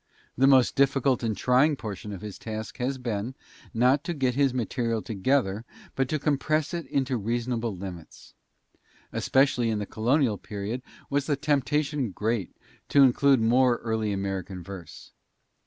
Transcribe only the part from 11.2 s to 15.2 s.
the temptation great to include more early American verse.